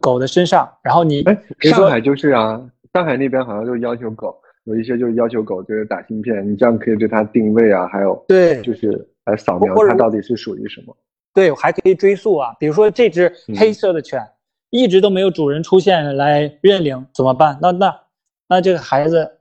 [0.00, 8.90] 狗的身上，然后你哎，上海就是啊，上海那边好像就要求狗有一些就是要求狗就是打芯片，你这样可以对它定位啊，还有对，就是
[9.24, 10.96] 来扫描它到底是属于什么，
[11.32, 12.54] 对，还可以追溯啊。
[12.58, 14.22] 比如说这只黑色的犬
[14.70, 17.58] 一直都没有主人出现来认领，怎么办？
[17.60, 18.00] 那那
[18.48, 19.38] 那这个孩子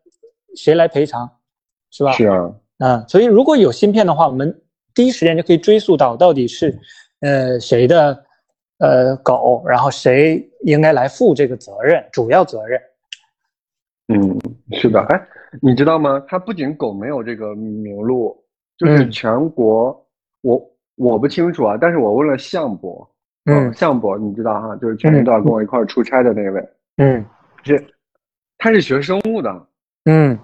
[0.56, 1.30] 谁来赔偿？
[1.94, 2.12] 是吧？
[2.14, 4.62] 是啊，啊，所以如果有芯片的话，我们
[4.96, 6.76] 第一时间就可以追溯到到底是，
[7.20, 8.26] 呃，谁的，
[8.80, 12.82] 呃，狗，然后谁应该来负这个责任，主要责任。
[14.08, 14.40] 嗯，
[14.72, 15.28] 是的，哎，
[15.62, 16.20] 你知道吗？
[16.28, 18.44] 它不仅狗没有这个名录，
[18.76, 20.08] 就是全国，
[20.42, 23.08] 我我不清楚啊，但是我问了项博，
[23.46, 27.24] 嗯，向博，你知道哈，就是前一段跟我一块出差的那位，嗯，
[27.64, 27.86] 是，
[28.58, 29.68] 他是学生物的，
[30.06, 30.40] 嗯。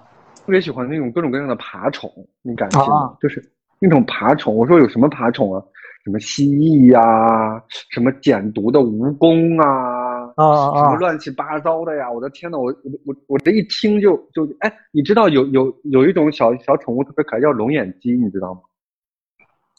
[0.50, 2.10] 特别喜欢那种各种各样的爬虫，
[2.42, 3.16] 你敢信吗？
[3.20, 3.40] 就是
[3.78, 4.52] 那种爬虫。
[4.52, 5.62] 我说有什么爬虫啊？
[6.02, 7.62] 什么蜥蜴呀？
[7.90, 10.32] 什么减毒的蜈蚣啊？
[10.34, 12.10] 啊什么乱七八糟的呀！
[12.10, 18.60] 我的天呐，我我我我这一听就就哎，你知道有有有一种小小宠物特别可爱，叫龙眼鸡，你知道吗？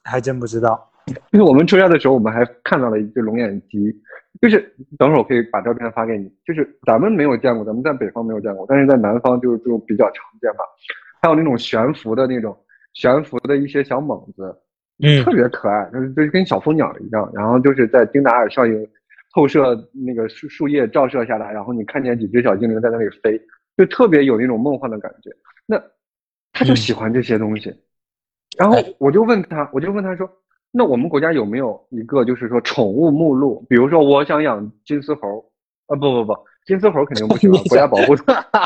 [0.05, 0.89] 还真不知道。
[1.31, 3.91] 就是我们出差的时候，我们还看到了一只龙眼鸡。
[4.41, 4.59] 就是
[4.97, 6.31] 等会儿我可以把照片发给你。
[6.45, 10.59] 就是咱们没有见过，咱们在北方没有见过，但是在南方就就比较常见吧。
[11.21, 12.57] 还有那种悬浮的那种
[12.93, 14.55] 悬浮的一些小猛子，
[15.03, 17.29] 嗯，特别可爱，就是就是跟小蜂鸟一样。
[17.33, 18.87] 然后就是在丁达尔效应
[19.35, 23.39] 透射那个树树叶照射下来，然后你看见几只小精灵在那里飞，
[23.77, 25.29] 就特别有那种梦幻的感觉。
[25.67, 25.79] 那
[26.53, 27.75] 他就喜欢这些东西，
[28.57, 30.27] 然后我就问他，我就问他说，
[30.71, 33.65] 那我们国家有没有一个就是说宠物目录？
[33.67, 35.43] 比如说我想养金丝猴，
[35.87, 36.33] 啊不不不，
[36.65, 38.15] 金丝猴肯定不行，国家保护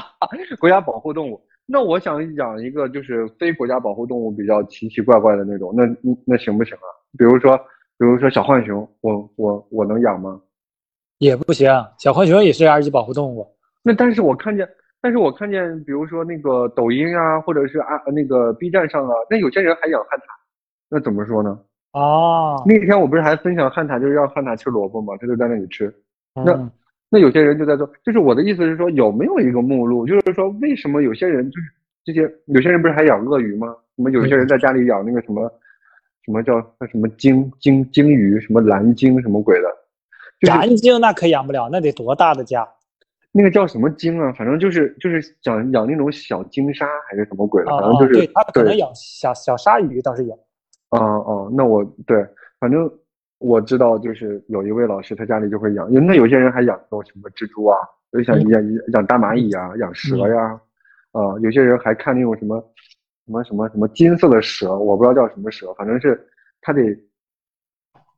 [0.60, 1.42] 国家保护动物。
[1.66, 5.84] 那我想养一个就是非国家保护动物，比较奇奇怪怪的那种，那
[6.26, 6.88] 那行不行啊？
[7.18, 7.58] 比如说，
[7.98, 10.40] 比如说小浣熊，我我我能养吗？
[11.18, 13.48] 也不行，小浣熊也是二级保护动物。
[13.82, 14.70] 那但是我看见，
[15.02, 20.24] 但是我看见，比如说那个抖音啊，或者是啊那个 B 站上啊，那有些人还养汉獭，
[20.88, 21.60] 那怎么说呢？
[21.96, 25.94] 哦，那天我不是还分享汉塔，就是让汉塔吃萝卜嘛，他就在那里吃。
[26.34, 26.70] 那
[27.10, 30.06] 那有些人就在做，就是我的意思是说，有没有一个目录？
[30.06, 31.68] 就是说，为什么有些人就是
[32.04, 33.74] 这些有些人不是还养鳄鱼吗？
[33.96, 35.50] 什么有些人在家里养那个什么
[36.26, 36.60] 什么叫
[36.92, 39.70] 什么鲸鲸鲸鱼，什么蓝鲸什么鬼的？
[40.50, 42.68] 蓝鲸那可养不了，那得多大的家？
[43.32, 44.34] 那个叫什么鲸啊？
[44.34, 47.72] 反正就是就是养养那种小鲸鲨还是什么鬼的？
[47.72, 50.38] 反正就是对他可能养小小鲨鱼倒是有。
[50.98, 52.26] 哦哦，那我对，
[52.60, 52.90] 反正
[53.40, 57.78] 我知道，就是有一位老师，他家里就会养，因为那有些人还养那种什么蜘蛛啊，
[58.12, 60.60] 就想养养大蚂蚁啊，养蛇呀，
[61.12, 62.60] 啊，有些人还看那种什么
[63.26, 66.20] 什么什么什么金色的蛇，我不知道叫什么蛇，反正是
[66.62, 66.82] 他得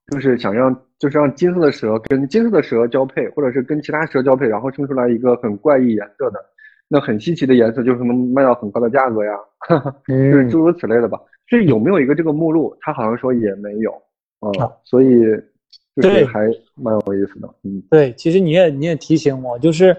[0.08, 0.76] 就是想让。
[1.00, 6.44] 就是让金色的蛇跟金色的蛇交配，或者是跟其他蛇交配，然后生出来一个很怪异颜色的，
[6.88, 9.38] 那很稀奇的颜色，就是能卖到很高的价格呀，
[10.10, 11.20] 就是诸如此类的吧。
[11.20, 12.76] 所以有没有一个这个目录？
[12.82, 13.92] 他好像说也没有，
[14.42, 15.08] 嗯，所以
[16.02, 17.48] 就是还蛮有意思的。
[17.64, 19.96] 嗯，对，其实你也你也提醒我，就是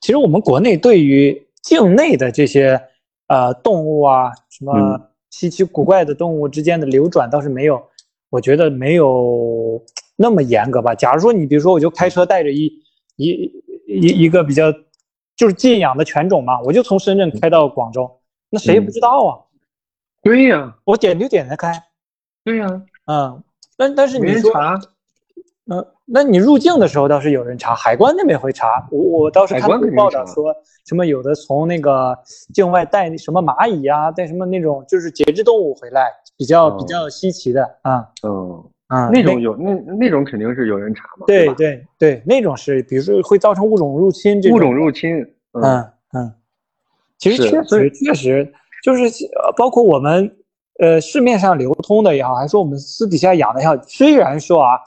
[0.00, 2.80] 其实我们国内对于境内的这些
[3.26, 4.98] 呃动物啊，什么
[5.30, 7.82] 稀奇古怪的动物之间的流转倒是没有，
[8.30, 9.84] 我觉得没有。
[10.20, 10.96] 那么严格吧？
[10.96, 12.64] 假如说你比如说，我就开车带着一
[13.14, 13.30] 一
[13.86, 14.64] 一一个比较
[15.36, 18.10] 就是禁养的犬种嘛，我就从深圳开到广州，
[18.50, 19.38] 那谁也不知道啊。
[20.22, 21.72] 对呀，我点就点得开。
[22.44, 23.42] 对呀，嗯，
[23.76, 24.50] 但但是你说，
[25.70, 28.86] 嗯，那你入境的时候倒是有人查，海关那边会查。
[28.90, 30.54] 我我倒是看过报道说
[30.86, 32.16] 什么有的从那个
[32.52, 38.08] 境外带什么蚂蚁啊，带什么那种就是节肢动物回来，比较比较稀奇的啊。
[38.22, 38.64] 嗯。
[38.88, 44.56] 啊，那种有那那种肯定是有人查嘛，对对对，那种是，比如说会造成物种入侵这种。
[44.56, 45.20] 物种入侵，
[45.52, 46.32] 嗯嗯，
[47.18, 48.50] 其实确实确实
[48.88, 50.34] 就是包括我们
[50.78, 54.80] 呃市面上流通的也好，还是我们私底下养的也好，虽然说啊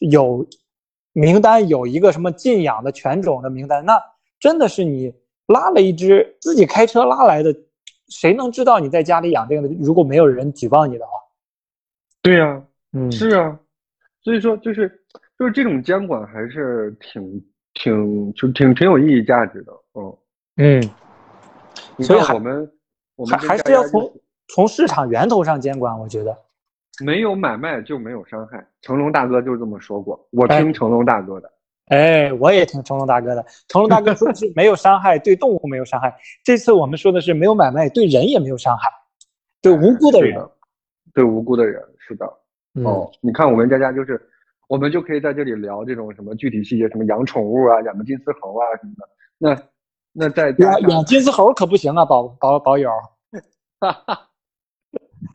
[0.00, 0.44] 有
[1.12, 4.02] 名单有一个什么禁养的犬种的名单，那
[4.40, 5.14] 真的是你
[5.46, 7.54] 拉了一只自己开车拉来的，
[8.08, 9.68] 谁能知道你在家里养这个？
[9.80, 11.12] 如果没有人举报你的话，
[12.20, 12.60] 对呀。
[12.92, 13.56] 嗯，是啊，
[14.22, 14.88] 所以说就是
[15.38, 17.44] 就是这种监管还是挺
[17.74, 20.18] 挺就挺挺有意义价值的，嗯
[20.56, 20.90] 嗯，
[22.02, 22.68] 所以我们
[23.16, 24.12] 我们还还是要从
[24.48, 26.36] 从市场源头上监管，我觉得
[27.04, 31.50] 没有买卖就没有伤害，成龙大哥就这么说过，我听成龙大哥的，
[31.86, 36.14] 哎，我也听成龙大哥的，成龙大哥说的是没有伤害，对动物没有伤害，
[36.44, 38.88] 这次我们说的是没有买卖，对人也没有伤害，
[39.60, 40.40] 对无辜的人，
[41.12, 42.26] 对无辜的人，是的。
[42.84, 44.20] 哦，你看我们佳佳就是，
[44.68, 49.08] 我们就可以在这里聊这种什么具体细节，什么养宠物啊，养个金丝猴啊什么的。
[49.38, 49.54] 那
[50.18, 52.90] 那在养养金丝猴可不行啊，宝宝宝友。
[53.80, 54.28] 哈哈，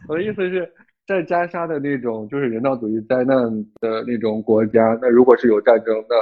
[0.07, 0.67] 我的意思是
[1.05, 3.37] 在加沙的那种就是人道主义灾难
[3.79, 6.15] 的那种国家，那如果是有战争，那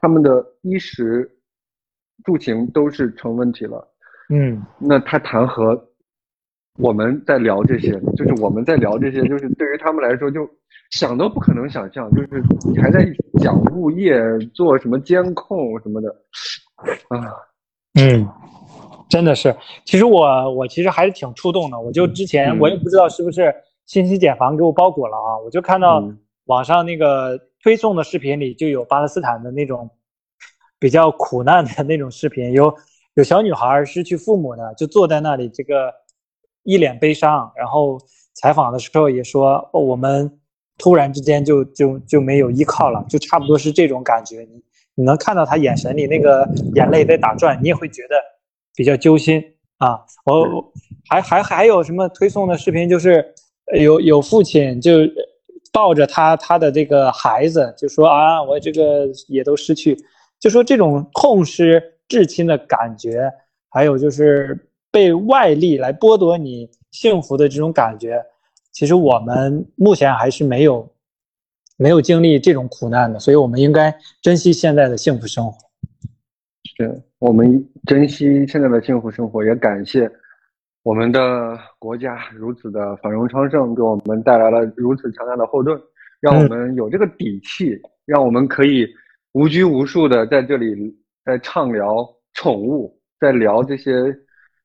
[0.00, 1.30] 他们的衣食
[2.24, 3.86] 住行都是成问题了。
[4.30, 5.88] 嗯，那他谈何？
[6.78, 10.48] 我们在聊这些，就是我们在聊这些，就是对于他们来说，就
[10.90, 13.06] 想都不可能想象，就是你还在
[13.38, 14.18] 讲物业
[14.54, 16.08] 做什么监控什么的，
[17.10, 17.28] 啊，
[17.94, 18.28] 嗯，
[19.08, 23.54] 真的是，其实我我其实还是挺触动的，我就之前我也不知道是不是
[23.86, 26.02] 信息茧房给我包裹了啊，我就看到
[26.46, 29.90] 网上那个推送的视频里就有巴勒斯坦的那种
[30.78, 32.74] 比较苦难的那种视频，有
[33.14, 35.92] 有小女孩失去父母的，就坐在那里这个。
[36.64, 37.98] 一脸悲伤，然后
[38.34, 40.38] 采访的时候也说，我们
[40.78, 44.42] 突然之间就就就没有依靠了，就差不多是这种感觉。
[44.48, 44.62] 你
[44.94, 48.16] 你能看到他眼神里那个眼泪在打转，你也会觉得
[48.74, 49.42] 比较揪心
[49.78, 50.00] 啊。
[50.24, 50.72] 我
[51.08, 53.34] 还还还有什么推送的视频，就是
[53.78, 54.92] 有有父亲就
[55.72, 59.96] 抱着他他的这个孩子，就说啊，我这个也都失去，
[60.38, 63.30] 就说这种痛失至亲的感觉，
[63.70, 64.68] 还有就是。
[64.92, 68.22] 被外力来剥夺你幸福的这种感觉，
[68.72, 70.86] 其实我们目前还是没有
[71.82, 75.58] 没有经历这种苦难的，所以我们应该珍惜现在的幸福生活。
[76.76, 80.08] 是我们珍惜现在的幸福生活，也感谢
[80.84, 85.76] 我们的国家如此的繁荣昌盛，给我们带来了如此强大的后盾，
[86.20, 87.76] 让我们有这个底气，
[88.06, 88.86] 让我们可以
[89.32, 90.76] 无拘无束的在这里
[91.24, 93.92] 在畅聊宠物，在聊这些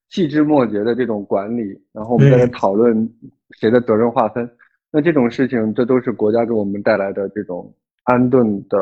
[0.10, 3.12] 细枝末节的这种管理，然后我们在这讨论
[3.60, 4.48] 谁的责任划分。
[4.92, 7.74] 那这种事情，这都是国家给我们带来的这种
[8.04, 8.78] 安顿的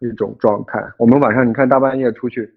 [0.00, 0.82] 一种状态。
[0.98, 2.52] 我们晚上你看大半夜出去，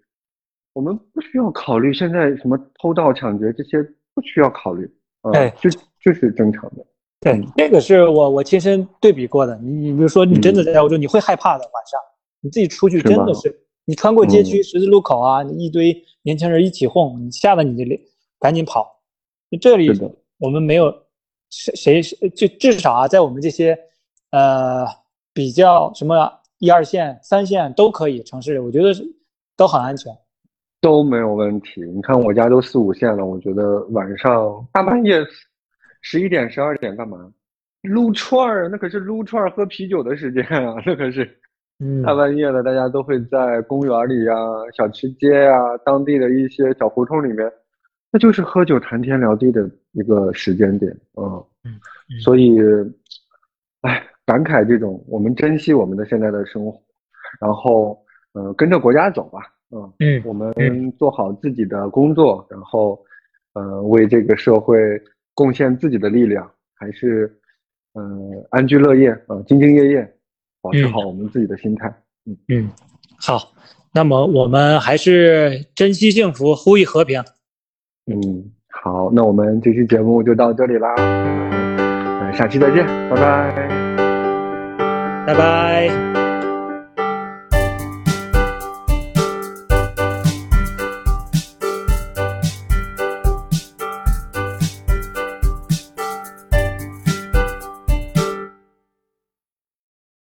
[0.73, 3.81] 我们不需要考虑现在什么偷盗抢劫这些，
[4.15, 4.89] 不需要考虑，
[5.33, 5.69] 哎，就
[6.03, 6.85] 就是正常的。
[7.19, 9.55] 对，这个是我我亲身对比过的。
[9.59, 11.63] 你你比如说，你真的在欧洲，你会害怕的。
[11.63, 11.99] 晚上
[12.41, 18.01] 你自己出去，真的是你穿过街区十字路口啊，一堆年轻人一起哄，你吓得你就
[18.39, 19.01] 赶紧跑。
[19.61, 19.87] 这里
[20.39, 21.06] 我们没有。
[21.49, 23.77] 谁谁就至少啊，在我们这些
[24.31, 24.85] 呃
[25.33, 29.03] 比较什么一二线、三线都可以城市，我觉得是
[29.55, 30.11] 都很安全，
[30.81, 31.81] 都没有问题。
[31.81, 35.19] 你看我家都四五线了，我觉得晚上大半夜
[36.01, 37.31] 十一点、十二点干嘛？
[37.83, 41.39] 撸串儿，那可是撸串儿喝啤酒的时间啊，那可是
[42.03, 44.33] 大半夜的，大家都会在公园里呀、
[44.75, 47.49] 小吃街呀、当地的一些小胡同里面。
[48.11, 51.43] 那就是喝酒谈天聊地的一个时间点，嗯，
[52.21, 52.57] 所以，
[53.81, 56.81] 哎，感慨这种，我们珍惜我们的现在的生活，
[57.41, 57.99] 然后，
[58.33, 59.41] 嗯，跟着国家走吧，
[59.71, 60.53] 嗯，嗯，我们
[60.93, 62.97] 做好自己的工作，然后，
[63.53, 64.79] 呃，为这个社会
[65.33, 67.37] 贡献自己的力量，还是，
[67.93, 70.15] 嗯，安居乐业，呃，兢兢业业，
[70.61, 71.87] 保持好我们自己的心态，
[72.25, 72.37] 嗯。
[72.47, 72.69] 嗯，
[73.19, 73.51] 好，
[73.93, 77.21] 那么我们还是珍惜幸福，呼吁和平。
[78.07, 83.53] 嗯，好，那我们这期节目就到这里啦，嗯，下期再见，拜拜，
[85.27, 86.16] 拜拜。